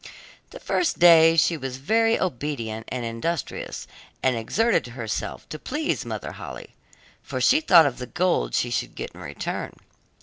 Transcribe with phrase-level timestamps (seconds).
[0.49, 3.85] The first day she was very obedient and industrious,
[4.23, 6.71] and exerted herself to please Mother Holle,
[7.21, 9.75] for she thought of the gold she should get in return.